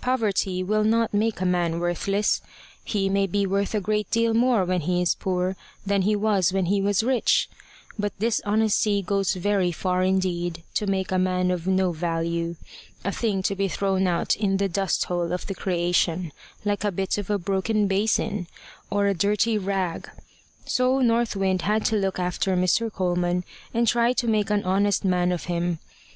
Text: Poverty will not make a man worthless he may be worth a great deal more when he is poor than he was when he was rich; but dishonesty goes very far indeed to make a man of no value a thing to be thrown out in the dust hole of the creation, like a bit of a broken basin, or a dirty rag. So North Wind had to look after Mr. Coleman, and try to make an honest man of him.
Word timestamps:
Poverty 0.00 0.64
will 0.64 0.82
not 0.82 1.14
make 1.14 1.40
a 1.40 1.46
man 1.46 1.78
worthless 1.78 2.40
he 2.82 3.08
may 3.08 3.28
be 3.28 3.46
worth 3.46 3.76
a 3.76 3.80
great 3.80 4.10
deal 4.10 4.34
more 4.34 4.64
when 4.64 4.80
he 4.80 5.00
is 5.00 5.14
poor 5.14 5.54
than 5.86 6.02
he 6.02 6.16
was 6.16 6.52
when 6.52 6.64
he 6.66 6.82
was 6.82 7.04
rich; 7.04 7.48
but 7.96 8.18
dishonesty 8.18 9.02
goes 9.02 9.34
very 9.34 9.70
far 9.70 10.02
indeed 10.02 10.64
to 10.74 10.88
make 10.88 11.12
a 11.12 11.16
man 11.18 11.52
of 11.52 11.68
no 11.68 11.92
value 11.92 12.56
a 13.04 13.12
thing 13.12 13.40
to 13.44 13.54
be 13.54 13.68
thrown 13.68 14.08
out 14.08 14.34
in 14.34 14.56
the 14.56 14.68
dust 14.68 15.04
hole 15.04 15.32
of 15.32 15.46
the 15.46 15.54
creation, 15.54 16.32
like 16.64 16.82
a 16.82 16.90
bit 16.90 17.16
of 17.16 17.30
a 17.30 17.38
broken 17.38 17.86
basin, 17.86 18.48
or 18.90 19.06
a 19.06 19.14
dirty 19.14 19.56
rag. 19.56 20.10
So 20.64 20.98
North 20.98 21.36
Wind 21.36 21.62
had 21.62 21.84
to 21.84 21.96
look 21.96 22.18
after 22.18 22.56
Mr. 22.56 22.92
Coleman, 22.92 23.44
and 23.72 23.86
try 23.86 24.12
to 24.12 24.26
make 24.26 24.50
an 24.50 24.64
honest 24.64 25.04
man 25.04 25.30
of 25.30 25.44
him. 25.44 25.78